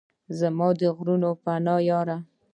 [0.39, 2.17] زما د غرونو پناه یاره!